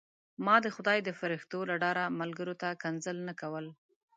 [0.45, 3.65] ما د خدای د فرښتو له ډاره ملګرو ته کنځل نه کول.